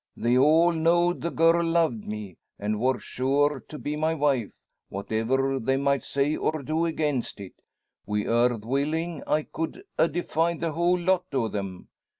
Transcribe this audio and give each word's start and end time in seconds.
They 0.17 0.35
all 0.35 0.71
knowed 0.71 1.21
the 1.21 1.29
girl 1.29 1.63
loved 1.63 2.05
me, 2.07 2.39
and 2.57 2.79
wor 2.79 2.99
sure 2.99 3.63
to 3.69 3.77
be 3.77 3.95
my 3.95 4.15
wife, 4.15 4.49
whatever 4.89 5.59
they 5.59 5.77
might 5.77 6.03
say 6.03 6.35
or 6.35 6.63
do 6.63 6.85
against 6.85 7.39
it. 7.39 7.53
Wi' 8.07 8.23
her 8.23 8.57
willing 8.57 9.21
I 9.27 9.43
could 9.43 9.83
a' 9.99 10.07
defied 10.07 10.59
the 10.61 10.71
whole 10.71 10.97
lot 10.97 11.25
o' 11.33 11.47
them. 11.49 11.89